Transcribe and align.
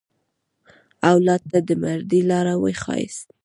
اولاد 1.11 1.41
ته 1.51 1.59
د 1.67 1.69
مردۍ 1.81 2.21
لاره 2.31 2.53
وښیاست. 2.63 3.27